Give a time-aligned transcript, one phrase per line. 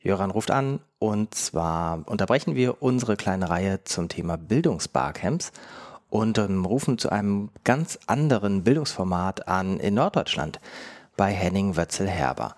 [0.00, 5.52] Jöran ruft an und zwar unterbrechen wir unsere kleine Reihe zum Thema Bildungsbarcamps
[6.08, 10.60] und ähm, rufen zu einem ganz anderen Bildungsformat an in Norddeutschland
[11.16, 12.54] bei Henning Wötzel-Herber.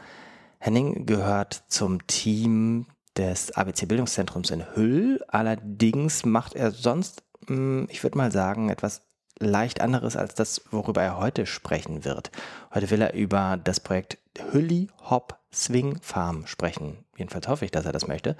[0.58, 2.86] Henning gehört zum Team
[3.16, 5.24] des ABC Bildungszentrums in Hüll.
[5.28, 9.02] Allerdings macht er sonst, hm, ich würde mal sagen, etwas
[9.38, 12.30] leicht anderes als das, worüber er heute sprechen wird.
[12.74, 17.04] Heute will er über das Projekt Hülli Hop Swing Farm sprechen.
[17.16, 18.36] Jedenfalls hoffe ich, dass er das möchte,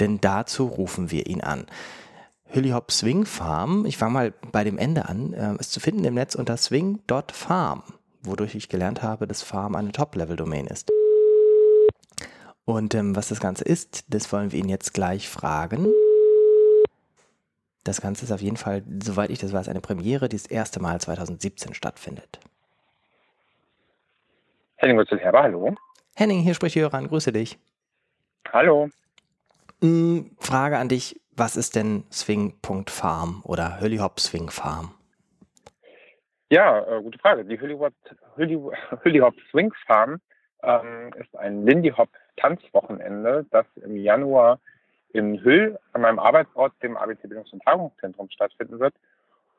[0.00, 1.66] denn dazu rufen wir ihn an.
[2.48, 6.04] Hülli Hop Swing Farm, ich fange mal bei dem Ende an, äh, ist zu finden
[6.04, 7.82] im Netz unter swing.farm,
[8.22, 10.90] wodurch ich gelernt habe, dass Farm eine Top-Level-Domain ist.
[12.64, 15.92] Und ähm, was das Ganze ist, das wollen wir ihn jetzt gleich fragen.
[17.84, 20.80] Das Ganze ist auf jeden Fall, soweit ich das weiß, eine Premiere, die das erste
[20.80, 22.40] Mal 2017 stattfindet.
[24.86, 25.74] Henning Wurzelherber, hallo.
[26.14, 27.58] Henning, hier spricht Jöran, grüße dich.
[28.52, 28.88] Hallo.
[29.80, 34.94] Hm, Frage an dich, was ist denn Swing.farm oder Hüllyhop Swing Farm?
[36.50, 37.44] Ja, äh, gute Frage.
[37.44, 40.20] Die Hüllyhop Swing Farm
[40.62, 44.60] ähm, ist ein Lindy Hop Tanzwochenende, das im Januar
[45.12, 48.94] in Hüll an meinem Arbeitsort, dem ABC Bildungs- und Tagungszentrum, stattfinden wird.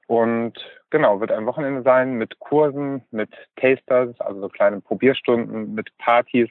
[0.08, 0.54] Und
[0.90, 6.50] genau, wird ein Wochenende sein mit Kursen, mit Tasters, also so kleinen Probierstunden, mit Partys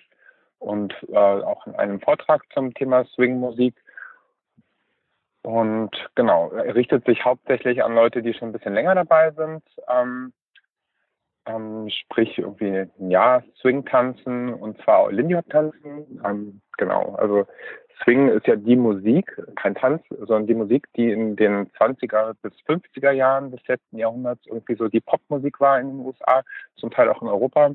[0.58, 3.74] und äh, auch einem Vortrag zum Thema Swing-Musik.
[5.42, 9.62] Und genau, richtet sich hauptsächlich an Leute, die schon ein bisschen länger dabei sind.
[9.88, 10.32] Ähm,
[11.46, 16.20] ähm, sprich irgendwie ein Jahr Swing tanzen und zwar Lindy Hop tanzen.
[16.24, 17.46] Ähm, genau, also
[18.02, 22.52] Swing ist ja die Musik, kein Tanz, sondern die Musik, die in den 20er bis
[22.66, 26.42] 50er Jahren des letzten Jahrhunderts irgendwie so die Popmusik war in den USA,
[26.76, 27.74] zum Teil auch in Europa.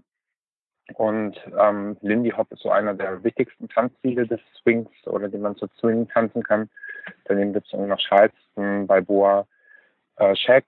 [0.96, 5.56] Und ähm, Lindy Hop ist so einer der wichtigsten Tanzstile des Swings oder den man
[5.56, 6.70] zu Swing tanzen kann.
[7.26, 9.48] Daneben gibt es noch Charleston, Balboa,
[10.18, 10.66] äh, Shaq.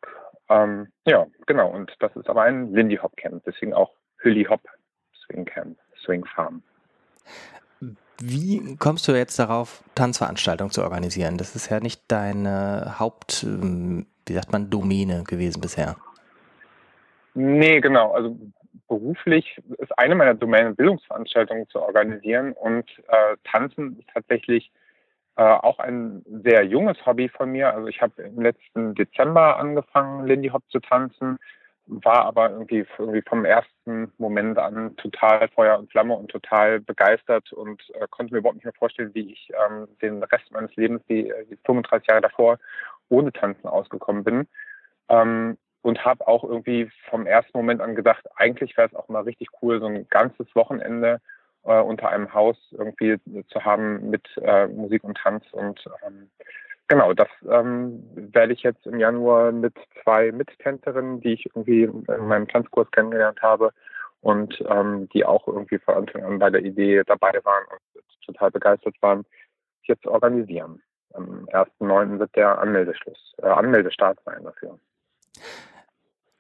[0.50, 1.70] Ähm, ja, genau.
[1.70, 4.62] Und das ist aber ein Lindy Hop Camp, deswegen auch Hülly Hop
[5.26, 6.64] Swing Camp, Swing Farm.
[8.20, 11.38] Wie kommst du jetzt darauf, Tanzveranstaltungen zu organisieren?
[11.38, 15.96] Das ist ja nicht deine Haupt, ähm, wie sagt man, Domäne gewesen bisher.
[17.34, 18.12] Nee, genau.
[18.12, 18.38] Also
[18.88, 24.72] beruflich ist eine meiner Domänen, Bildungsveranstaltungen zu organisieren und äh, Tanzen ist tatsächlich
[25.36, 27.74] äh, auch ein sehr junges Hobby von mir.
[27.74, 31.40] Also ich habe im letzten Dezember angefangen, Lindy Hop zu tanzen
[31.86, 37.52] war aber irgendwie, irgendwie vom ersten Moment an total Feuer und Flamme und total begeistert
[37.52, 41.02] und äh, konnte mir überhaupt nicht mehr vorstellen, wie ich ähm, den Rest meines Lebens,
[41.10, 42.58] die, äh, die 35 Jahre davor,
[43.10, 44.48] ohne Tanzen ausgekommen bin.
[45.10, 49.24] Ähm, und habe auch irgendwie vom ersten Moment an gedacht, eigentlich wäre es auch mal
[49.24, 51.20] richtig cool, so ein ganzes Wochenende
[51.66, 53.18] äh, unter einem Haus irgendwie
[53.50, 56.30] zu haben mit äh, Musik und Tanz und ähm,
[56.88, 59.74] Genau, das ähm, werde ich jetzt im Januar mit
[60.04, 63.72] zwei Mittänzerinnen, die ich irgendwie in meinem Tanzkurs kennengelernt habe
[64.22, 68.52] und ähm, die auch irgendwie von Anfang an bei der Idee dabei waren und total
[68.52, 69.26] begeistert waren,
[69.84, 70.82] jetzt organisieren.
[71.14, 72.20] Am 1.9.
[72.20, 74.80] wird der Anmeldeschluss, äh, Anmeldestart sein dafür.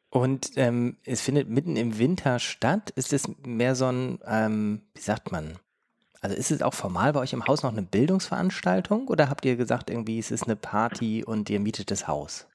[0.09, 2.91] Und ähm, es findet mitten im Winter statt.
[2.91, 5.57] Ist es mehr so ein, ähm, wie sagt man,
[6.23, 9.57] also ist es auch formal bei euch im Haus noch eine Bildungsveranstaltung oder habt ihr
[9.57, 12.47] gesagt, irgendwie es ist eine Party und ihr mietet das Haus?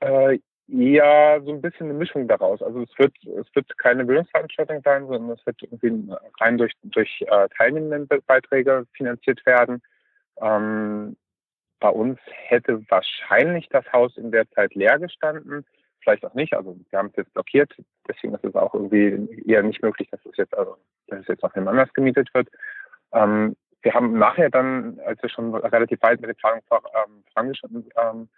[0.00, 2.60] Äh, ja, so ein bisschen eine Mischung daraus.
[2.60, 7.24] Also es wird, es wird keine Bildungsveranstaltung sein, sondern es wird irgendwie rein durch, durch
[7.26, 9.80] äh, Teilnehmendenbeiträge finanziert werden.
[10.42, 11.16] Ähm,
[11.80, 12.18] bei uns
[12.48, 15.64] hätte wahrscheinlich das Haus in der Zeit leer gestanden
[16.00, 16.54] vielleicht auch nicht.
[16.54, 17.72] Also wir haben es jetzt blockiert,
[18.08, 20.76] deswegen ist es auch irgendwie eher nicht möglich, dass es jetzt, also,
[21.08, 22.48] dass es jetzt noch jemand anders gemietet wird.
[23.12, 27.88] Ähm, wir haben nachher dann, als wir schon relativ weit mit den Planungen ähm, vorangeschritten
[27.96, 28.28] ähm,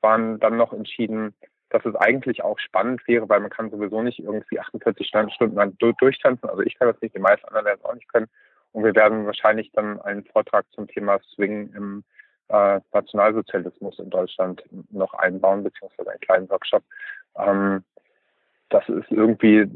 [0.00, 1.34] waren, dann noch entschieden,
[1.70, 5.76] dass es eigentlich auch spannend wäre, weil man kann sowieso nicht irgendwie 48 Stunden lang
[5.78, 6.48] durchtanzen.
[6.48, 8.28] Also ich kann das nicht, die meisten anderen werden es auch nicht können.
[8.72, 12.04] Und wir werden wahrscheinlich dann einen Vortrag zum Thema Swing im
[12.48, 16.82] äh, Nationalsozialismus in Deutschland noch einbauen, beziehungsweise einen kleinen Workshop.
[17.36, 17.84] Ähm,
[18.70, 19.66] das ist irgendwie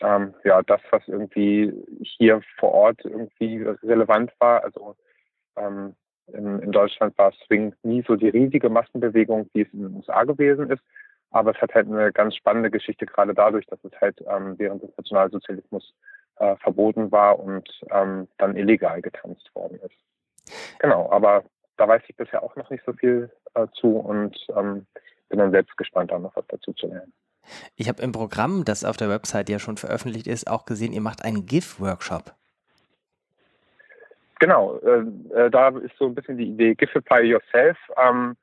[0.00, 1.72] ähm, ja das, was irgendwie
[2.02, 4.62] hier vor Ort irgendwie relevant war.
[4.64, 4.96] Also
[5.56, 5.94] ähm,
[6.26, 10.24] in, in, Deutschland war Swing nie so die riesige Massenbewegung, wie es in den USA
[10.24, 10.82] gewesen ist.
[11.30, 14.82] Aber es hat halt eine ganz spannende Geschichte, gerade dadurch, dass es halt ähm, während
[14.82, 15.94] des Nationalsozialismus
[16.36, 19.96] äh, verboten war und ähm, dann illegal getanzt worden ist.
[20.78, 21.44] Genau, aber
[21.76, 24.86] da weiß ich bisher auch noch nicht so viel äh, zu und ähm,
[25.28, 27.12] bin dann selbst gespannt, da noch was dazu zu lernen.
[27.76, 31.00] Ich habe im Programm, das auf der Website ja schon veröffentlicht ist, auch gesehen, ihr
[31.00, 32.34] macht einen GIF-Workshop.
[34.38, 35.04] genau, äh,
[35.34, 38.36] äh, da ist so ein bisschen die Idee Gifify Yourself, ähm,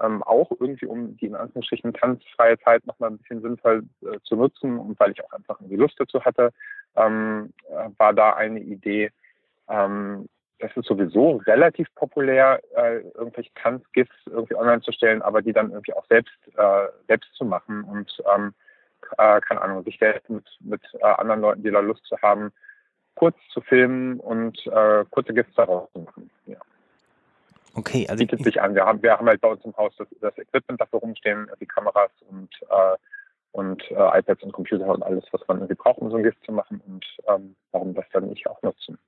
[0.00, 4.36] ähm, auch irgendwie, um die in Anführungsstrichen tanzfreie Zeit nochmal ein bisschen sinnvoll äh, zu
[4.36, 6.52] nutzen und weil ich auch einfach irgendwie Lust dazu hatte,
[6.96, 9.10] ähm, äh, war da eine Idee,
[9.68, 15.52] ähm, das ist sowieso relativ populär, äh, irgendwelche Tanzgifts irgendwie online zu stellen, aber die
[15.52, 18.54] dann irgendwie auch selbst, äh, selbst zu machen und ähm,
[19.16, 22.52] äh, keine Ahnung, sich selbst mit, mit äh, anderen Leuten, die da Lust zu haben,
[23.14, 26.30] kurz zu filmen und äh, kurze Gifts daraus zu machen.
[26.46, 26.58] Ja.
[27.74, 28.74] Okay, also bietet sich an.
[28.74, 31.66] Wir haben, wir haben halt bei uns im Haus das, das Equipment dafür rumstehen, die
[31.66, 32.96] Kameras und äh,
[33.52, 36.44] und äh, iPads und Computer und alles, was man irgendwie braucht, um so ein Gift
[36.44, 38.98] zu machen und ähm, warum das dann nicht auch nutzen.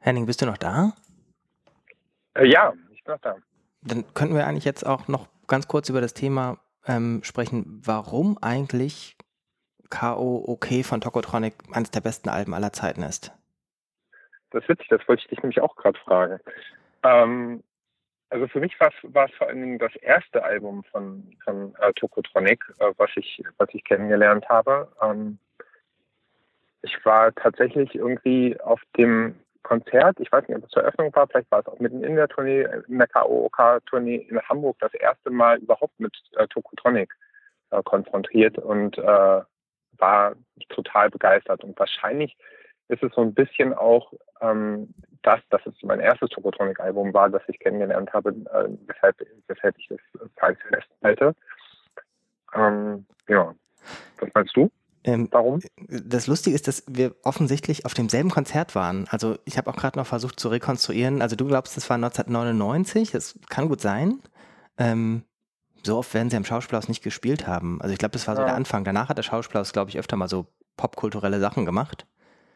[0.05, 0.93] Henning, bist du noch da?
[2.35, 3.37] Äh, ja, ich bin noch da.
[3.81, 8.37] Dann könnten wir eigentlich jetzt auch noch ganz kurz über das Thema ähm, sprechen, warum
[8.39, 9.17] eigentlich
[9.89, 10.43] K.O.
[10.45, 13.31] OK von Tokotronic eines der besten Alben aller Zeiten ist.
[14.51, 16.39] das ist witzig, das wollte ich dich nämlich auch gerade fragen.
[17.01, 17.63] Ähm,
[18.29, 22.63] also für mich war es vor allen Dingen das erste Album von, von äh, Tokotronic,
[22.77, 24.87] äh, was ich was ich kennengelernt habe.
[25.01, 25.39] Ähm,
[26.83, 31.27] ich war tatsächlich irgendwie auf dem Konzert, ich weiß nicht, ob es zur Eröffnung war,
[31.27, 35.31] vielleicht war es auch mitten in der Tournee, in der KOOK-Tournee in Hamburg das erste
[35.31, 37.11] Mal überhaupt mit äh, Tokotronic
[37.71, 39.41] äh, konfrontiert und äh,
[39.97, 40.35] war
[40.69, 41.63] total begeistert.
[41.63, 42.37] Und wahrscheinlich
[42.89, 44.93] ist es so ein bisschen auch ähm,
[45.23, 49.15] das, dass es mein erstes Tokotronic-Album war, das ich kennengelernt habe, äh, weshalb,
[49.47, 49.99] weshalb ich das
[50.35, 51.33] Teil festhalte.
[52.53, 53.55] Ähm, ja,
[54.19, 54.69] was meinst du?
[55.05, 55.61] Ähm, Warum?
[55.87, 59.07] Das Lustige ist, dass wir offensichtlich auf demselben Konzert waren.
[59.09, 61.21] Also ich habe auch gerade noch versucht zu rekonstruieren.
[61.21, 63.11] Also du glaubst, das war 1999.
[63.11, 64.19] Das kann gut sein.
[64.77, 65.23] Ähm,
[65.83, 67.79] so oft werden sie am Schauspielhaus nicht gespielt haben.
[67.81, 68.47] Also ich glaube, das war so ja.
[68.47, 68.83] der Anfang.
[68.83, 72.07] Danach hat der Schauspielhaus, glaube ich, öfter mal so popkulturelle Sachen gemacht.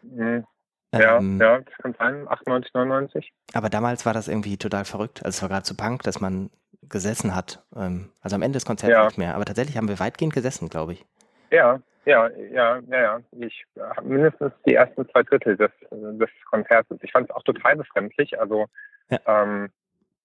[0.01, 0.43] Mhm.
[0.91, 3.31] Ja, ähm, ja, das kann sein, 98, 99.
[3.53, 5.23] Aber damals war das irgendwie total verrückt.
[5.23, 6.49] Also es war gerade zu Punk, dass man
[6.81, 7.63] gesessen hat.
[7.75, 9.05] Ähm, also am Ende des Konzerts ja.
[9.05, 9.35] nicht mehr.
[9.35, 11.05] Aber tatsächlich haben wir weitgehend gesessen, glaube ich.
[11.51, 13.19] Ja, ja, ja, ja, ja.
[13.31, 16.89] Ich habe mindestens die ersten zwei Drittel des, des Konzerts.
[17.01, 18.39] Ich fand es auch total befremdlich.
[18.39, 18.67] Also
[19.09, 19.19] ja.
[19.25, 19.69] ähm,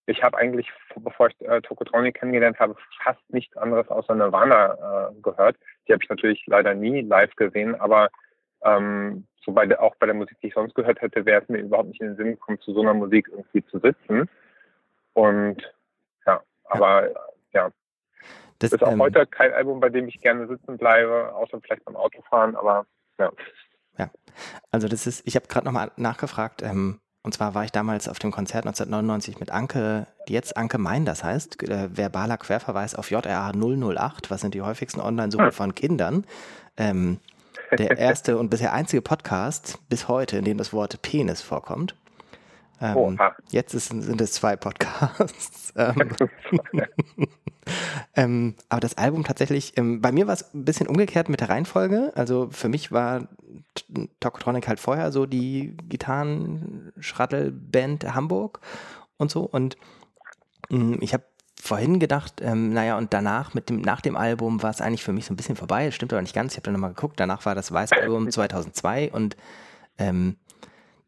[0.06, 5.20] ich habe eigentlich, bevor ich äh, Tokotronic kennengelernt habe, fast nichts anderes außer Nirvana äh,
[5.22, 5.56] gehört.
[5.86, 8.10] Die habe ich natürlich leider nie live gesehen, aber
[8.62, 11.48] ähm, so bei der, auch bei der Musik, die ich sonst gehört hätte, wäre es
[11.48, 14.28] mir überhaupt nicht in den Sinn gekommen, zu so einer Musik irgendwie zu sitzen.
[15.14, 15.62] Und
[16.26, 17.10] ja, aber.
[18.58, 21.84] Das ist auch ähm, heute kein Album, bei dem ich gerne sitzen bleibe, außer vielleicht
[21.84, 22.86] beim Autofahren, aber
[23.18, 23.30] ja.
[23.98, 24.10] Ja,
[24.70, 28.18] also das ist, ich habe gerade nochmal nachgefragt, ähm, und zwar war ich damals auf
[28.18, 33.10] dem Konzert 1999 mit Anke, die jetzt Anke Mein, das heißt, äh, verbaler Querverweis auf
[33.10, 35.52] JRA 008, was sind die häufigsten Online-Suche hm.
[35.52, 36.26] von Kindern.
[36.76, 37.20] Ähm,
[37.78, 41.96] der erste und bisher einzige Podcast bis heute, in dem das Wort Penis vorkommt.
[42.80, 43.18] Ähm,
[43.50, 45.72] jetzt ist, sind es zwei Podcasts.
[45.76, 46.08] ähm,
[48.16, 51.48] ähm, aber das Album tatsächlich, ähm, bei mir war es ein bisschen umgekehrt mit der
[51.48, 52.12] Reihenfolge.
[52.14, 53.28] Also für mich war
[54.20, 58.60] Tokotronic halt vorher so die Gitarren-Schrattelband Hamburg
[59.16, 59.42] und so.
[59.42, 59.76] Und
[60.70, 61.24] mm, ich habe
[61.60, 65.12] vorhin gedacht, ähm, naja, und danach, mit dem, nach dem Album war es eigentlich für
[65.12, 65.86] mich so ein bisschen vorbei.
[65.86, 66.52] Das stimmt aber nicht ganz.
[66.52, 67.18] Ich habe dann nochmal geguckt.
[67.18, 69.38] Danach war das Weiße Album 2002 und
[69.96, 70.36] ähm,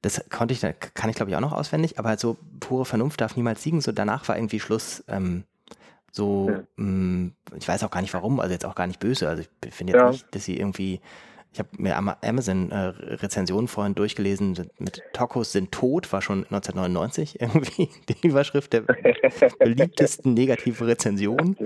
[0.06, 3.20] das konnte ich, kann ich glaube ich auch noch auswendig, aber halt so pure Vernunft
[3.20, 3.80] darf niemals siegen.
[3.80, 5.02] So danach war irgendwie Schluss.
[5.08, 5.44] Ähm,
[6.12, 6.62] so, ja.
[6.76, 9.28] mh, mm, ich weiß auch gar nicht warum, also jetzt auch gar nicht böse.
[9.28, 10.10] Also ich finde jetzt ja.
[10.10, 11.00] nicht, dass sie irgendwie
[11.56, 17.88] ich habe mir Amazon-Rezensionen äh, vorhin durchgelesen, mit Tacos sind tot, war schon 1999 irgendwie
[18.10, 18.82] die Überschrift der
[19.58, 21.56] beliebtesten negativen Rezensionen.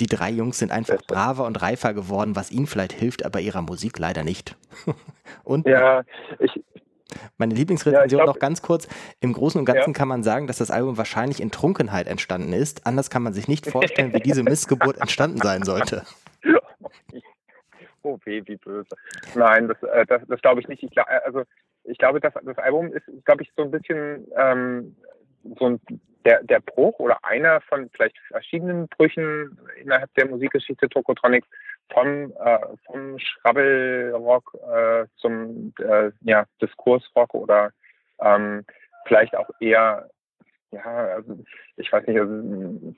[0.00, 3.60] Die drei Jungs sind einfach braver und reifer geworden, was ihnen vielleicht hilft, aber ihrer
[3.60, 4.56] Musik leider nicht.
[5.44, 6.02] und ja,
[6.38, 6.64] ich,
[7.38, 8.88] meine Lieblingsrezension ja, glaub, noch ganz kurz.
[9.20, 9.92] Im Großen und Ganzen ja.
[9.92, 12.86] kann man sagen, dass das Album wahrscheinlich in Trunkenheit entstanden ist.
[12.86, 16.04] Anders kann man sich nicht vorstellen, wie diese Missgeburt entstanden sein sollte.
[18.02, 18.88] oh weh, wie böse.
[19.34, 20.82] Nein, das, äh, das, das glaube ich nicht.
[20.82, 21.42] Ich, glaub, also,
[21.84, 24.96] ich glaube, das, das Album ist, glaube ich, so ein bisschen ähm,
[25.58, 25.80] so ein,
[26.24, 31.46] der, der Bruch oder einer von vielleicht verschiedenen Brüchen innerhalb der Musikgeschichte Tokotronics
[31.92, 37.70] vom, äh, vom Schrabbelrock äh, zum äh, ja, Diskursrock oder
[38.20, 38.64] ähm,
[39.06, 40.08] vielleicht auch eher,
[40.70, 41.38] ja, also
[41.76, 42.94] ich weiß nicht, also,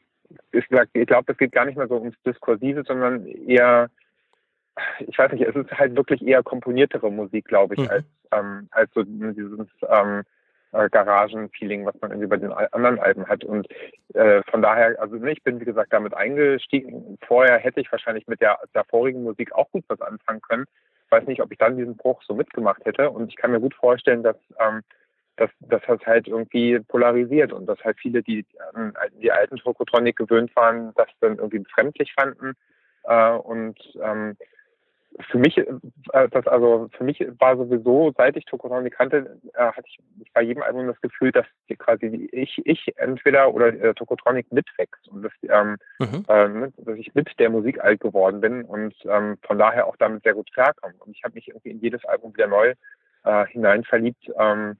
[0.53, 3.91] ich, ich glaube, es geht gar nicht mehr so ums Diskursive, sondern eher
[5.01, 7.91] ich weiß nicht, es ist halt wirklich eher komponiertere Musik, glaube ich, mhm.
[7.91, 10.23] als, ähm, als so dieses ähm,
[10.73, 13.45] äh, Garagen-Feeling, was man irgendwie bei den anderen Alben hat.
[13.45, 13.69] Und
[14.15, 17.19] äh, von daher, also ich bin, wie gesagt, damit eingestiegen.
[17.27, 20.65] Vorher hätte ich wahrscheinlich mit der, der vorigen Musik auch gut was anfangen können.
[21.07, 23.11] Ich weiß nicht, ob ich dann diesen Bruch so mitgemacht hätte.
[23.11, 24.83] Und ich kann mir gut vorstellen, dass ähm,
[25.39, 28.45] dass, das halt irgendwie polarisiert und dass halt viele, die
[28.75, 32.55] an die alten Tokotronic gewöhnt waren, das dann irgendwie befremdlich fanden.
[33.05, 34.37] Äh, und ähm,
[35.31, 35.67] für mich, äh,
[36.31, 39.99] das also für mich war sowieso, seit ich Tokotronic kannte, äh, hatte ich
[40.33, 41.47] bei jedem Album das Gefühl, dass
[41.79, 46.25] quasi ich, ich entweder oder äh, Tokotronic mitwächst und dass, ähm, mhm.
[46.29, 50.23] äh, dass ich mit der Musik alt geworden bin und ähm, von daher auch damit
[50.23, 50.95] sehr gut klarkomme.
[50.99, 52.75] Und ich habe mich irgendwie in jedes Album wieder neu
[53.25, 54.31] äh, hinein verliebt.
[54.39, 54.77] Ähm,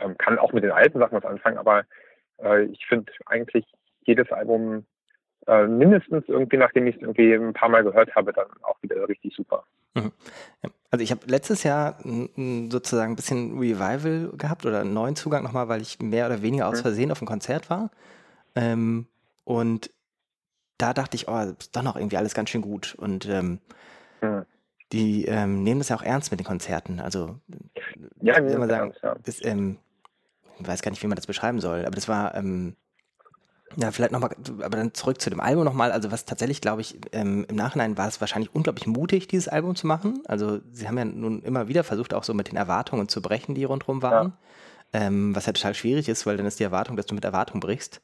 [0.00, 1.84] ähm, kann auch mit den alten Sachen was anfangen, aber
[2.42, 3.64] äh, ich finde eigentlich
[4.02, 4.86] jedes Album
[5.48, 9.08] äh, mindestens irgendwie, nachdem ich es irgendwie ein paar Mal gehört habe, dann auch wieder
[9.08, 9.64] richtig super.
[9.94, 10.12] Mhm.
[10.90, 15.68] Also ich habe letztes Jahr sozusagen ein bisschen Revival gehabt oder einen neuen Zugang nochmal,
[15.68, 16.82] weil ich mehr oder weniger aus mhm.
[16.82, 17.90] Versehen auf einem Konzert war.
[18.54, 19.06] Ähm,
[19.44, 19.90] und
[20.78, 22.94] da dachte ich, oh, ist doch noch irgendwie alles ganz schön gut.
[22.94, 23.58] Und ähm,
[24.20, 24.44] mhm.
[24.92, 27.00] die ähm, nehmen das ja auch ernst mit den Konzerten.
[27.00, 27.38] Also,
[28.20, 29.16] Ja, sagen, ernst, ja.
[29.24, 29.78] ist, ähm,
[30.60, 32.76] ich weiß gar nicht, wie man das beschreiben soll, aber das war, ähm,
[33.76, 35.92] ja, vielleicht nochmal, aber dann zurück zu dem Album nochmal.
[35.92, 39.76] Also, was tatsächlich, glaube ich, ähm, im Nachhinein war es wahrscheinlich unglaublich mutig, dieses Album
[39.76, 40.22] zu machen.
[40.26, 43.54] Also, sie haben ja nun immer wieder versucht, auch so mit den Erwartungen zu brechen,
[43.54, 44.32] die rundherum waren.
[44.92, 47.60] Ähm, was ja total schwierig ist, weil dann ist die Erwartung, dass du mit Erwartung
[47.60, 48.00] brichst.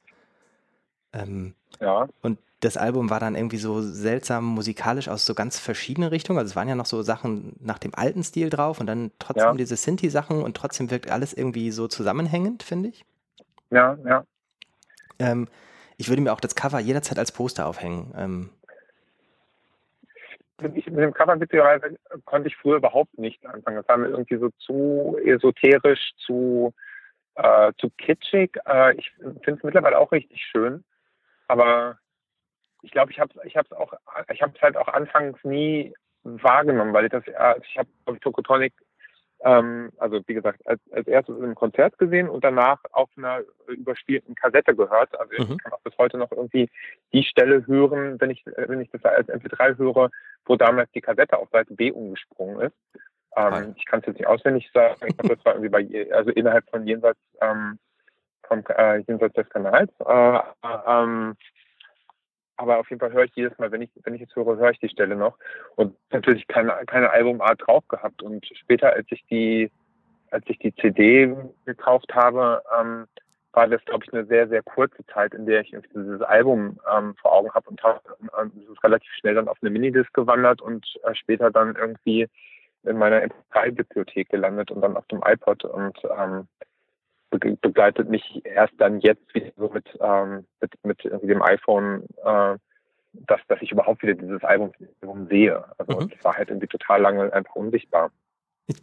[1.14, 2.08] Ähm, ja.
[2.22, 6.38] und das Album war dann irgendwie so seltsam musikalisch aus so ganz verschiedenen Richtungen.
[6.38, 9.48] Also es waren ja noch so Sachen nach dem alten Stil drauf und dann trotzdem
[9.48, 9.54] Ja.
[9.54, 13.04] diese Sinti-Sachen und trotzdem wirkt alles irgendwie so zusammenhängend, finde ich.
[13.70, 14.24] Ja, ja.
[15.24, 15.48] Ähm,
[15.96, 18.12] ich würde mir auch das Cover jederzeit als Poster aufhängen.
[18.16, 18.50] Ähm,
[20.74, 23.76] Ich, mit dem Cover witzigerweise konnte ich früher überhaupt nicht anfangen.
[23.76, 26.72] Das war mir irgendwie so zu esoterisch, zu,
[27.34, 28.56] äh, zu kitschig.
[28.66, 29.10] Äh, ich
[29.42, 30.84] finde es mittlerweile auch richtig schön.
[31.48, 31.98] Aber
[32.82, 33.92] ich glaube, ich habe es ich hab's auch,
[34.32, 38.72] ich habe es halt auch anfangs nie wahrgenommen, weil ich das, äh, ich habe Tokotronic,
[39.44, 44.34] ähm, also wie gesagt, als, als erstes im Konzert gesehen und danach auf einer überspielten
[44.34, 45.18] Kassette gehört.
[45.20, 45.58] Also ich Mhm.
[45.58, 46.70] kann auch bis heute noch irgendwie
[47.12, 50.10] die Stelle hören, wenn ich, wenn ich das als MP3 höre,
[50.46, 52.74] wo damals die Kassette auf Seite B umgesprungen ist.
[53.36, 54.96] Ähm, ich kann es jetzt nicht auswendig sagen.
[55.06, 57.78] Ich glaube, das war irgendwie bei, je- also innerhalb von jenseits, ähm,
[58.46, 59.90] vom, äh, jenseits des Kanals.
[60.00, 60.42] Äh, äh,
[60.86, 61.36] ähm,
[62.56, 64.70] aber auf jeden Fall höre ich jedes Mal, wenn ich, wenn ich es höre, höre
[64.70, 65.36] ich die Stelle noch.
[65.76, 68.22] Und natürlich keine, keine Albumart drauf gehabt.
[68.22, 69.70] Und später, als ich die,
[70.30, 71.34] als ich die CD
[71.64, 73.06] gekauft habe, ähm,
[73.52, 77.14] war das, glaube ich, eine sehr, sehr kurze Zeit, in der ich dieses Album ähm,
[77.20, 78.00] vor Augen habe und habe
[78.40, 78.50] ähm,
[78.82, 82.28] relativ schnell dann auf eine Minidisc gewandert und äh, später dann irgendwie
[82.82, 86.48] in meiner MP3-Bibliothek gelandet und dann auf dem iPod und ähm,
[87.38, 92.56] be begleitet mich erst dann jetzt wieder so mit, ähm, mit, mit dem iPhone, äh,
[93.12, 95.64] dass, dass ich überhaupt wieder dieses Album, Album sehe.
[95.78, 96.10] Also Mhm.
[96.16, 98.10] es war halt irgendwie total lange einfach unsichtbar.
[98.66, 98.76] ich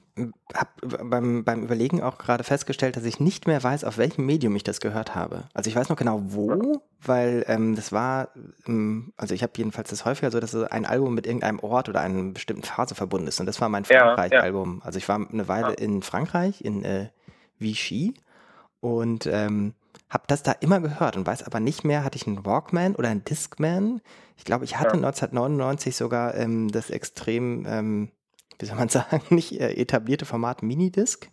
[0.54, 0.70] habe
[1.06, 4.64] beim, beim Überlegen auch gerade festgestellt, dass ich nicht mehr weiß, auf welchem Medium ich
[4.64, 5.46] das gehört habe.
[5.54, 8.30] Also ich weiß noch genau wo, weil ähm, das war,
[8.68, 12.02] ähm, also ich habe jedenfalls das häufiger so, dass ein Album mit irgendeinem Ort oder
[12.02, 13.40] einer bestimmten Phase verbunden ist.
[13.40, 14.04] Und das war mein Ja, ja.
[14.16, 14.82] Frankreich-Album.
[14.84, 15.74] Also ich war eine Weile Ja.
[15.80, 17.08] in Frankreich, in äh,
[17.58, 18.14] Vichy
[18.82, 19.74] und ähm,
[20.10, 23.10] habe das da immer gehört und weiß aber nicht mehr, hatte ich einen Walkman oder
[23.10, 24.02] einen Discman.
[24.38, 25.06] Ich glaube, ich hatte Ja.
[25.08, 28.12] 1999 sogar ähm, das extrem, ähm,
[28.60, 31.30] wie soll man sagen, nicht äh, etablierte Format Minidisc.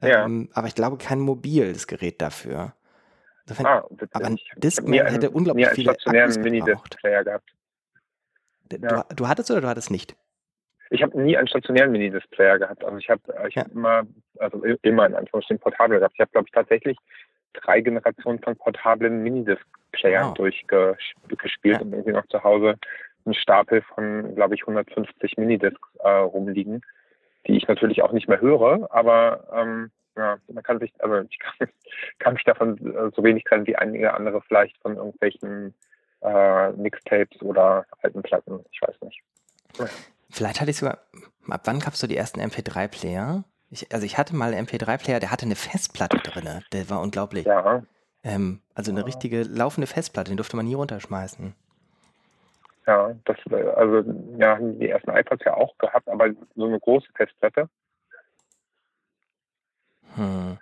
[0.00, 0.24] Ja.
[0.24, 2.74] Ähm, aber ich glaube kein mobiles Gerät dafür.
[3.46, 6.38] Insofern, Ah, aber ein Discman hätte unglaublich einen viele Akkus gebraucht.
[6.38, 7.50] Minidisc-Player gehabt.
[8.70, 9.02] du, ja.
[9.04, 10.14] du hattest oder du hattest nicht?
[10.90, 12.84] Ich habe nie einen stationären Minidisc-Player gehabt.
[12.84, 13.62] Also ich habe ich Ja.
[13.64, 14.02] hab immer,
[14.38, 16.14] also immer in Anführungsstrichen portabel gehabt.
[16.14, 16.96] Ich habe, glaube ich, tatsächlich
[17.54, 20.34] drei Generationen von portablen Minidisc-Playern Wow.
[20.34, 21.80] durchgespielt Ja.
[21.80, 22.76] und irgendwie noch zu Hause
[23.24, 26.82] einen Stapel von, glaube ich, 150 Minidiscs äh, rumliegen,
[27.46, 31.38] die ich natürlich auch nicht mehr höre, aber ähm, ja, man kann sich, also ich
[31.58, 31.68] kann,
[32.18, 35.74] kann mich davon äh, so wenig trennen wie einige andere vielleicht von irgendwelchen
[36.22, 38.64] äh, Mixtapes oder alten Platten.
[38.72, 39.20] Ich weiß nicht.
[40.30, 40.98] Vielleicht hatte ich sogar,
[41.48, 43.44] ab wann gab es so die ersten MP3-Player?
[43.70, 46.62] Ich, also ich hatte mal einen MP3-Player, der hatte eine Festplatte drin.
[46.72, 47.46] Der war unglaublich.
[47.46, 47.82] Ja,
[48.24, 51.54] Ähm, also eine richtige laufende Festplatte, den durfte man nie runterschmeißen.
[52.86, 53.36] Ja, das,
[53.76, 54.02] also,
[54.38, 57.68] ja, haben die ersten iPods ja auch gehabt, aber so eine große Festplatte.
[60.14, 60.58] Hm.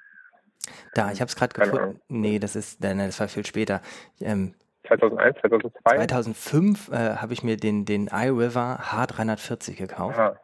[0.94, 2.00] Da, ich habe es gerade gefunden.
[2.09, 3.81] Nee, das ist, nein, das war viel später.
[4.20, 4.55] Ähm,
[4.87, 5.96] 2001, 2002.
[6.07, 10.18] 2005 äh, habe ich mir den, den iRiver H340 gekauft.
[10.18, 10.37] Aha.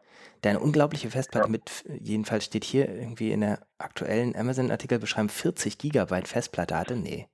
[0.44, 1.50] Der eine unglaubliche Festplatte Ja.
[1.50, 6.96] mit, jedenfalls steht hier irgendwie in der aktuellen Amazon-Artikel beschreiben, 40 Gigabyte Festplatte hatte.
[6.96, 7.28] Nee.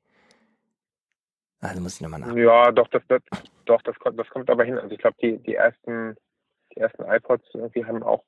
[1.60, 2.34] Also muss ich nochmal nach.
[2.36, 3.22] Ja, doch, das, das,
[3.64, 4.78] doch, das kommt, das kommt aber hin.
[4.78, 6.16] Also ich glaube, die, die ersten,
[6.74, 8.22] die ersten iPods irgendwie haben auch,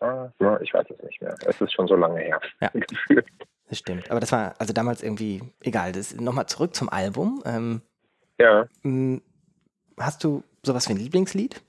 [0.00, 1.34] ah, ja, ich weiß es nicht mehr.
[1.46, 2.40] Es ist schon so lange her.
[2.60, 2.70] Ja.
[3.68, 4.10] Das stimmt.
[4.10, 5.92] Aber das war also damals irgendwie egal.
[5.92, 7.40] Das nochmal zurück zum Album.
[7.46, 7.82] Ähm,
[8.40, 8.66] ja.
[8.82, 9.20] mh,
[9.98, 11.62] hast du sowas wie ein Lieblingslied?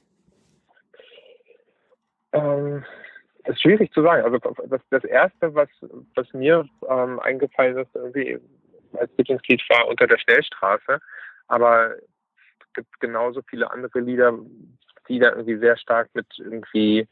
[2.34, 2.84] Ähm,
[3.44, 4.24] das ist schwierig zu sagen.
[4.24, 5.70] Also das, das erste, was,
[6.16, 8.40] was mir ähm, eingefallen ist, irgendwie
[8.94, 11.00] als Lieblingslied war unter der Schnellstraße.
[11.48, 14.38] Aber es gibt genauso viele andere Lieder,
[15.08, 17.08] die da irgendwie sehr stark mit irgendwie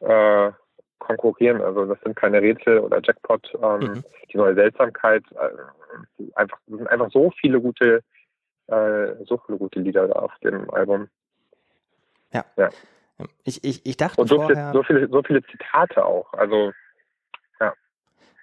[0.00, 0.50] äh,
[0.98, 1.60] konkurrieren.
[1.60, 4.04] Also das sind keine Rätsel oder Jackpot, ähm, Mhm.
[4.32, 5.24] die neue Seltsamkeit.
[5.32, 8.02] Äh, einfach, es sind einfach so viele gute,
[8.72, 11.08] äh, so viele gute Lieder da auf dem Album.
[13.44, 16.32] Ich, ich, ich dachte Und so, viel, vorher, so viele, so viele Zitate auch.
[16.32, 16.72] Also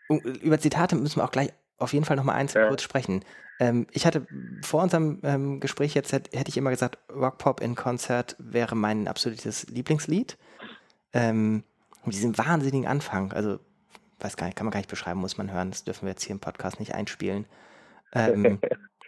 [0.09, 2.67] Oh, über Zitate müssen wir auch gleich auf jeden Fall nochmal eins Ja.
[2.67, 3.23] kurz sprechen.
[3.59, 4.25] Ähm, ich hatte
[4.63, 8.75] vor unserem ähm, Gespräch jetzt, hätte hätte ich immer gesagt, Rock Pop in Konzert wäre
[8.75, 10.37] mein absolutes Lieblingslied.
[11.13, 11.63] ähm,
[12.05, 13.59] mit diesem wahnsinnigen Anfang, also
[14.19, 16.23] weiß gar nicht, kann man gar nicht beschreiben, muss man hören, das dürfen wir jetzt
[16.23, 17.45] hier im Podcast nicht einspielen.
[18.13, 18.59] Ähm,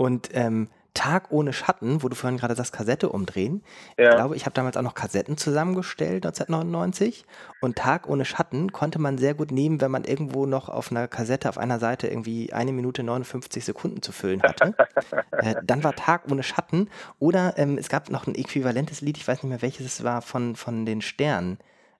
[0.00, 3.62] und ähm, Tag ohne Schatten, wo du vorhin gerade sagst, Kassette umdrehen.
[3.98, 4.08] Ja.
[4.08, 7.26] Ich glaube, ich habe damals auch noch Kassetten zusammengestellt, 1999.
[7.60, 11.06] Und Tag ohne Schatten konnte man sehr gut nehmen, wenn man irgendwo noch auf einer
[11.06, 14.74] Kassette auf einer Seite irgendwie eine Minute 59 Sekunden zu füllen hatte.
[15.32, 16.88] äh, dann war Tag ohne Schatten.
[17.18, 20.22] Oder ähm, es gab noch ein äquivalentes Lied, ich weiß nicht mehr welches es war,
[20.22, 21.58] von, von den Sternen.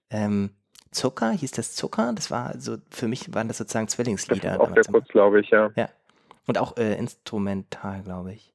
[0.09, 0.49] Ähm,
[0.89, 2.13] Zucker, hieß das Zucker?
[2.13, 4.57] Das war so, für mich waren das sozusagen Zwillingslieder.
[4.57, 5.69] Das auch sehr kurz, glaube ich, ja.
[5.75, 5.87] Ja.
[6.47, 8.53] Und auch äh, instrumental, glaube ich.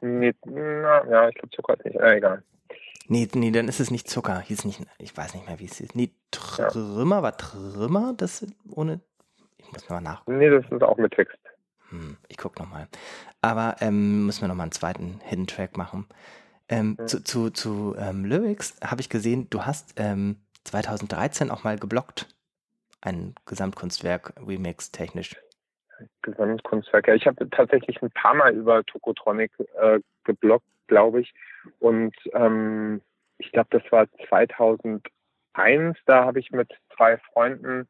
[0.00, 2.42] Nee, na, ja, ich glaube Zucker ist nicht, äh, egal.
[3.08, 4.40] Nee, nee, dann ist es nicht Zucker.
[4.40, 5.94] Hieß nicht, ich weiß nicht mehr, wie es hieß.
[5.94, 7.22] Nee, Trümmer ja.
[7.22, 9.00] war Trümmer, das ohne,
[9.58, 10.26] ich muss mal nach.
[10.26, 11.38] Nee, das ist auch mit Text.
[11.90, 12.88] Hm, ich guck nochmal.
[13.40, 16.06] Aber ähm, müssen wir nochmal einen zweiten Hidden Track machen.
[16.68, 17.06] Ähm, mhm.
[17.06, 22.28] Zu, zu, zu ähm, Lyrics habe ich gesehen, du hast ähm, 2013 auch mal geblockt.
[23.00, 25.36] Ein Gesamtkunstwerk, Remix technisch.
[26.22, 27.08] Gesamtkunstwerk.
[27.08, 31.32] Ich habe tatsächlich ein paar Mal über Tokotronic äh, geblockt, glaube ich.
[31.78, 33.00] Und ähm,
[33.38, 35.98] ich glaube, das war 2001.
[36.06, 37.88] Da habe ich mit zwei Freunden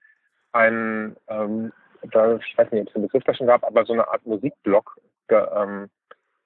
[0.53, 1.73] einen, ähm,
[2.03, 4.27] da, ich weiß nicht, ob es einen Begriff da schon gab, aber so eine Art
[4.27, 4.99] Musikblog
[5.29, 5.89] ge, ähm,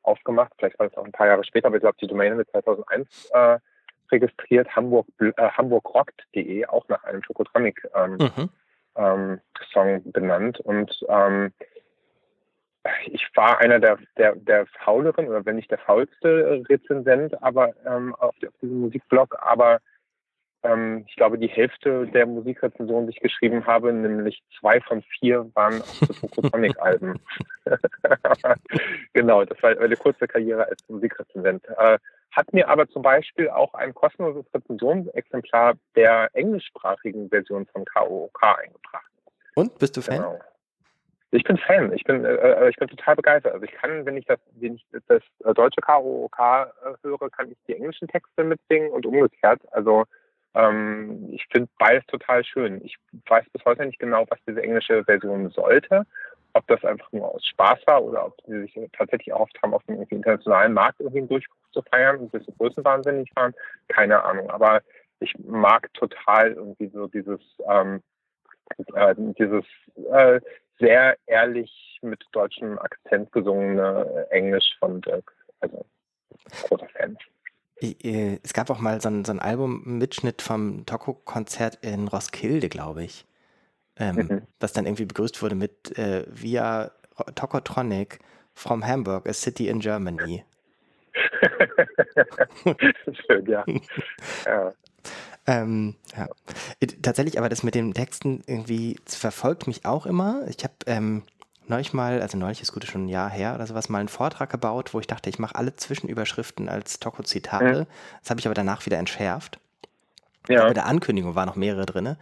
[0.03, 0.53] aufgemacht.
[0.59, 3.31] Vielleicht war es auch ein paar Jahre später, aber ich glaube, die Domain mit 2001
[3.33, 3.59] äh,
[4.13, 8.51] registriert, Hamburg, äh, hamburgrockt.de, auch nach einem Tokotronic ähm, mhm
[8.97, 9.41] ähm,
[9.73, 10.61] Song benannt.
[10.61, 11.53] Und ähm,
[13.07, 18.15] ich war einer der, der, der fauleren, oder wenn nicht der faulste Rezensent, aber ähm,
[18.15, 19.81] auf, auf diesem Musikblog, aber
[20.63, 25.51] ähm, ich glaube, die Hälfte der Musikrezensionen, die ich geschrieben habe, nämlich zwei von vier,
[25.55, 27.21] waren auf das Focusonic-Alben.
[29.13, 31.65] genau, das war eine kurze Karriere als Musikrezensent.
[31.79, 31.99] Äh,
[32.37, 39.11] hat mir aber zum Beispiel auch ein kostenloses Rezensionsexemplar der englischsprachigen Version von KOOK eingebracht.
[39.55, 40.19] Und bist du Fan?
[40.19, 40.39] Genau.
[41.31, 41.93] Ich bin Fan.
[41.93, 43.53] Ich bin, äh, äh, ich bin total begeistert.
[43.53, 47.51] Also ich kann, wenn ich das, wenn ich das äh, deutsche KOOK äh, höre, kann
[47.51, 49.61] ich die englischen Texte mitsingen und umgekehrt.
[49.73, 50.05] Also
[50.55, 52.85] ähm, ich finde beides total schön.
[52.85, 52.97] Ich
[53.29, 56.07] weiß bis heute nicht genau, was diese englische Version sollte
[56.55, 59.83] ob das einfach nur aus Spaß war oder ob sie sich tatsächlich erhofft haben, auf
[59.85, 63.55] dem internationalen Markt irgendwie einen Durchbruch zu feiern und ein bisschen größenwahnsinnig waren,
[63.89, 64.51] keine Ahnung.
[64.51, 64.81] Aber
[65.21, 68.03] ich mag total irgendwie so dieses, ähm,
[68.95, 69.65] äh, dieses
[70.11, 70.41] äh,
[70.79, 75.33] sehr ehrlich mit deutschem Akzent gesungene Englisch von Dirk.
[75.61, 75.85] Also
[76.69, 77.17] großer Fan.
[77.81, 83.05] Äh, es gab auch mal so ein, so ein Album-Mitschnitt vom Toko-Konzert in Roskilde, glaube
[83.05, 83.27] ich
[83.99, 84.43] ähm, mhm.
[84.61, 86.91] was dann irgendwie begrüßt wurde mit äh, via
[87.35, 88.21] Tokotronic
[88.55, 90.45] from Hamburg, a city in Germany.
[93.27, 93.65] Schön, ja.
[94.47, 94.73] ja.
[95.47, 96.29] Ähm, ja.
[97.03, 100.43] Tatsächlich, aber das mit den Texten irgendwie verfolgt mich auch immer.
[100.49, 101.23] Ich habe ähm,
[101.69, 104.51] neulich mal, also neulich ist gut schon ein Jahr her oder sowas, mal einen Vortrag
[104.51, 107.83] gebaut, wo ich dachte, ich mache alle Zwischenüberschriften als Toko-Zitate.
[107.83, 107.87] Mhm.
[108.21, 109.61] Das habe ich aber danach wieder entschärft.
[110.49, 110.67] Ja.
[110.67, 112.17] Bei der Ankündigung waren noch mehrere drin.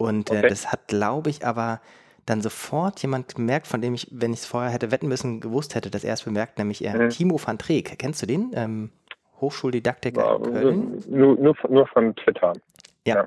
[0.00, 0.46] Und äh, okay.
[0.46, 1.80] äh, das hat, glaube ich, aber
[2.24, 5.74] dann sofort jemand gemerkt, von dem ich, wenn ich es vorher hätte wetten müssen, gewusst
[5.74, 7.10] hätte, dass er es bemerkt, nämlich er, mhm.
[7.10, 7.98] Timo van Treek.
[7.98, 8.50] Kennst du den?
[8.54, 8.90] Ähm,
[9.42, 11.04] Hochschuldidaktiker ja, in Köln?
[11.06, 12.54] Nur, nur, nur von Twitter.
[13.06, 13.16] Ja.
[13.16, 13.26] ja.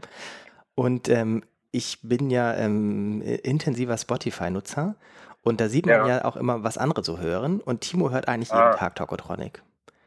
[0.74, 4.96] Und ähm, ich bin ja ähm, intensiver Spotify-Nutzer
[5.44, 6.08] und da sieht man ja.
[6.08, 6.26] ja.
[6.26, 7.62] auch immer, was andere so hören.
[7.62, 8.66] Und Timo hört eigentlich ah.
[8.66, 9.62] jeden Tag Tokotronic.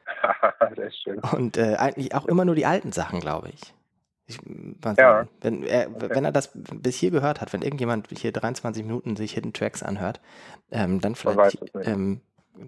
[0.75, 1.21] Sehr schön.
[1.21, 3.73] Und äh, eigentlich auch immer nur die alten Sachen, glaube ich.
[4.29, 4.39] Ich,
[4.99, 5.29] ja.
[5.41, 6.09] wenn, er, okay.
[6.11, 9.85] wenn er das bis hier gehört hat, wenn irgendjemand hier 23 Minuten sich Hidden Tracks
[9.85, 10.21] anhört,
[10.73, 12.21] ähm, dann vielleicht ähm,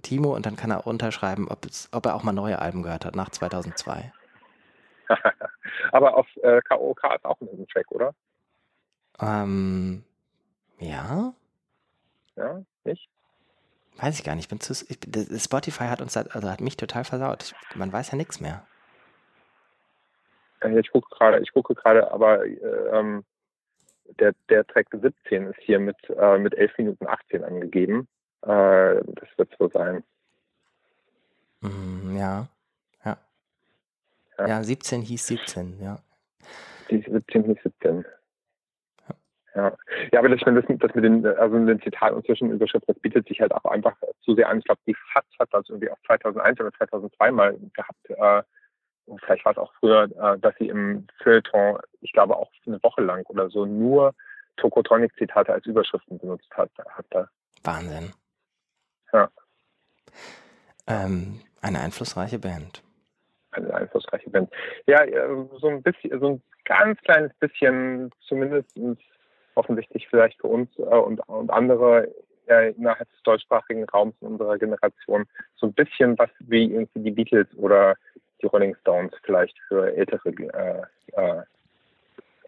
[0.03, 3.05] Timo und dann kann er unterschreiben, ob, es, ob er auch mal neue Alben gehört
[3.05, 4.13] hat nach 2002.
[5.93, 8.15] Aber auf äh, KOK ist auch ein Hidden Track, oder?
[9.21, 10.05] Ähm,
[10.79, 11.33] ja.
[12.37, 13.09] Ja, nicht?
[13.97, 14.45] Weiß ich gar nicht.
[14.45, 17.55] Ich bin zu, ich, Spotify hat uns, also hat mich total versaut.
[17.75, 18.65] Man weiß ja nichts mehr.
[20.61, 22.57] Äh, ich gucke gerade, ich gucke gerade, aber äh,
[22.93, 23.25] ähm,
[24.19, 28.09] der, der Track 17 ist hier mit, äh, mit 11 Minuten 18 angegeben.
[28.43, 30.03] Äh, das wird so sein.
[31.61, 32.49] Mm, ja.
[33.05, 33.17] ja.
[34.39, 34.47] Ja.
[34.47, 35.99] Ja, 17 hieß 17, ja.
[36.91, 38.05] Die 17 hieß 17.
[39.55, 39.77] Ja.
[40.13, 43.27] ja, aber das, das, das mit den, also mit den Zitat und Zwischenüberschriften, das bietet
[43.27, 44.59] sich halt auch einfach zu sehr an.
[44.59, 48.43] Ich glaube, die FAZ hat das irgendwie auch 2001 oder 2002 mal gehabt, äh,
[49.17, 53.03] vielleicht war es auch früher, äh, dass sie im Feuilleton, ich glaube auch eine Woche
[53.03, 54.15] lang oder so, nur
[54.57, 56.71] Tokotronic-Zitate als Überschriften benutzt hat.
[56.89, 57.29] hat
[57.63, 58.13] Wahnsinn.
[59.13, 59.31] Ja.
[60.87, 62.83] Ähm, eine einflussreiche Band.
[63.53, 64.49] Eine einflussreiche bin.
[64.87, 65.05] Ja,
[65.59, 68.71] so ein bisschen, so ein ganz kleines bisschen, zumindest
[69.55, 72.13] offensichtlich vielleicht für uns äh, und, und andere
[72.47, 77.11] äh, innerhalb des deutschsprachigen Raums in unserer Generation so ein bisschen was wie irgendwie die
[77.11, 77.97] Beatles oder
[78.43, 81.43] die Rolling Stones vielleicht für ältere äh, äh,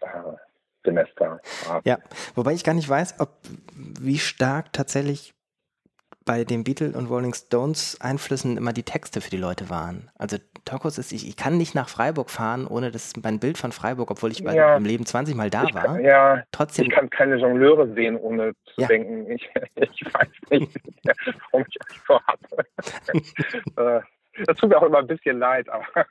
[0.01, 0.35] äh,
[0.83, 1.39] Semester.
[1.83, 1.99] Ja,
[2.35, 3.29] wobei ich gar nicht weiß, ob
[3.75, 5.33] wie stark tatsächlich
[6.25, 10.11] bei den Beatles und Rolling Stones Einflüssen immer die Texte für die Leute waren.
[10.17, 13.71] Also Tokos ist, ich, ich kann nicht nach Freiburg fahren, ohne dass mein Bild von
[13.71, 15.83] Freiburg, obwohl ich ja, im Leben 20 Mal da war.
[15.83, 16.85] Kann, ja, trotzdem.
[16.85, 18.87] Ich kann keine Jongleure sehen, ohne zu ja.
[18.87, 20.77] denken, ich, ich weiß nicht,
[21.51, 24.03] warum ich euch so habe.
[24.45, 25.85] das tut mir auch immer ein bisschen leid, aber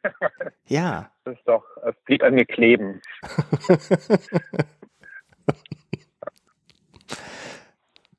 [0.67, 1.11] ja.
[1.25, 3.01] das ist doch, es blieb an mir kleben.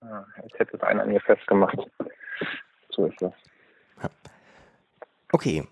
[0.04, 1.78] Ja, als hätte es einer an mir festgemacht.
[2.89, 3.32] So ist das.
[5.32, 5.65] Okay.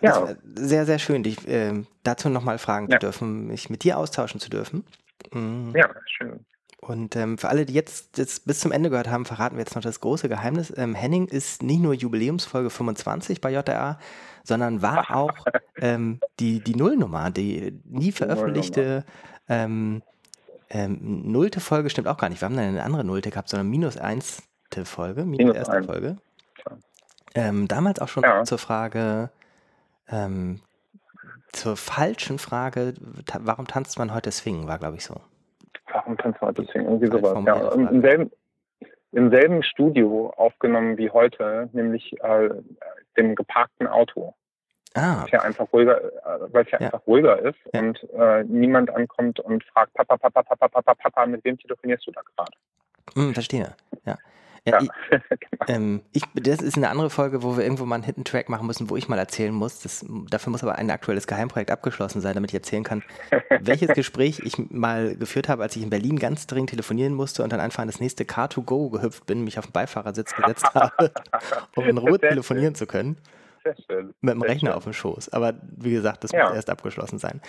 [0.00, 0.34] Ja.
[0.42, 2.98] Sehr, sehr schön, dich äh, dazu nochmal fragen ja.
[2.98, 4.84] zu dürfen, mich mit dir austauschen zu dürfen.
[5.32, 5.72] Mhm.
[5.76, 6.44] Ja, schön.
[6.86, 9.74] Und ähm, für alle, die jetzt, jetzt bis zum Ende gehört haben, verraten wir jetzt
[9.74, 10.72] noch das große Geheimnis.
[10.76, 13.98] Ähm, Henning ist nicht nur Jubiläumsfolge 25 bei JRA,
[14.42, 15.32] sondern war auch
[15.78, 19.04] ähm, die, die Nullnummer, die nie veröffentlichte
[19.48, 20.02] ähm,
[20.68, 22.42] ähm, nullte Folge stimmt auch gar nicht.
[22.42, 25.84] Wir haben dann eine andere Nullte gehabt, sondern minus einste Folge, minus, minus erste ein.
[25.84, 26.18] Folge.
[27.34, 28.44] Ähm, damals auch schon ja.
[28.44, 29.30] zur Frage,
[31.52, 32.92] zur falschen Frage,
[33.24, 35.18] ta warum tanzt man heute Swing, war glaube ich so.
[36.16, 36.84] Tanzt man heute Swing?
[36.84, 37.44] Irgendwie sowas.
[37.46, 38.30] Ja, im, selben,
[39.12, 42.50] Im selben Studio aufgenommen wie heute, nämlich äh,
[43.16, 44.34] dem geparkten Auto.
[44.94, 45.18] Ah.
[45.18, 47.80] Weil es ja einfach ruhiger, äh, weil es ja, ja, einfach ruhiger ist ja.
[47.80, 52.12] und äh, niemand ankommt und fragt, Papa, Papa, Papa, Papa, Papa, mit wem telefonierst du
[52.12, 52.52] da gerade?
[53.14, 53.74] Hm, verstehe,
[54.04, 54.16] ja.
[54.66, 55.64] Ja, ich, genau.
[55.68, 58.66] ähm, ich, das ist eine andere Folge, wo wir irgendwo mal einen Hidden Track machen
[58.66, 59.80] müssen, wo ich mal erzählen muss.
[59.80, 63.02] Das, dafür muss aber ein aktuelles Geheimprojekt abgeschlossen sein, damit ich erzählen kann,
[63.60, 67.52] welches Gespräch ich mal geführt habe, als ich in Berlin ganz dringend telefonieren musste und
[67.52, 71.12] dann einfach an das nächste Car2Go gehüpft bin, mich auf den Beifahrersitz gesetzt habe,
[71.76, 73.16] um in Ruhe telefonieren zu können.
[73.64, 74.14] Sehr schön.
[74.20, 74.76] Mit dem Sehr Rechner schön.
[74.76, 75.30] auf dem Schoß.
[75.30, 76.44] Aber wie gesagt, das ja.
[76.44, 77.40] muss erst abgeschlossen sein.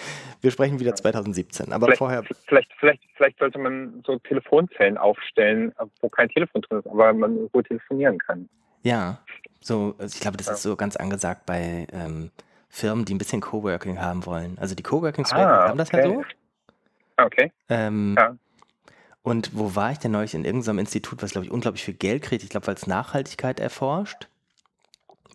[0.41, 1.73] Wir sprechen wieder 2017.
[1.73, 2.23] Aber vielleicht, vorher.
[2.47, 7.49] Vielleicht, vielleicht, vielleicht sollte man so Telefonzellen aufstellen, wo kein Telefon drin ist, aber man
[7.51, 8.49] wo telefonieren kann.
[8.83, 9.19] Ja,
[9.59, 10.53] so, also ich glaube, das ja.
[10.53, 12.31] ist so ganz angesagt bei ähm,
[12.69, 14.57] Firmen, die ein bisschen Coworking haben wollen.
[14.59, 16.07] Also die Coworking Spaces ah, haben das okay.
[16.07, 16.23] ja so.
[17.17, 17.51] Okay.
[17.69, 18.35] Ähm, ja.
[19.23, 22.21] Und wo war ich denn neulich in irgendeinem Institut, was, glaube ich, unglaublich viel Geld
[22.21, 22.43] kriegt?
[22.43, 24.27] Ich glaube, weil es Nachhaltigkeit erforscht.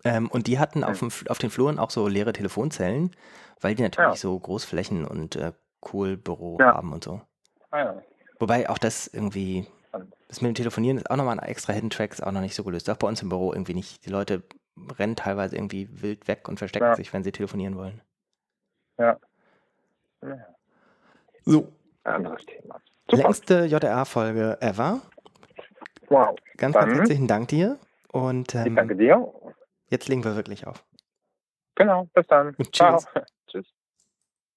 [0.05, 3.15] Ähm, und die hatten auf, dem, auf, den Fluren auch so leere Telefonzellen,
[3.61, 4.17] weil die natürlich ja.
[4.17, 5.53] so Großflächen und äh,
[5.93, 6.75] cool Büro ja.
[6.75, 7.21] haben und so.
[7.71, 8.03] Ah, ja.
[8.39, 9.67] Wobei auch das irgendwie,
[10.29, 12.55] das mit dem Telefonieren ist auch nochmal ein extra Hidden Track, ist auch noch nicht
[12.55, 12.89] so gelöst.
[12.89, 14.05] Auch bei uns im Büro irgendwie nicht.
[14.07, 14.43] Die Leute
[14.99, 18.01] rennen teilweise irgendwie wild weg und verstecken sich, wenn sie telefonieren wollen.
[18.99, 19.19] Ja.
[21.45, 21.69] So.
[22.05, 22.81] Anderes Thema.
[23.11, 23.23] Super.
[23.23, 25.03] Längste JRA-Folge ever.
[26.09, 26.37] Wow.
[26.57, 27.79] Ganz, ganz herzlichen Dank dir.
[28.13, 29.33] Und, ähm, ich danke dir.
[29.91, 30.85] Jetzt legen wir wirklich auf.
[31.75, 32.57] Genau, bis dann.
[32.57, 32.71] Tschüss.
[32.73, 33.05] Ciao.
[33.49, 33.67] Tschüss.